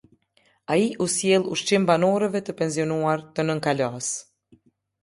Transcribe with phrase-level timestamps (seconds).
[0.75, 4.61] Ai u sjellë ushqim banorëve të pensionuar të nënkalasë.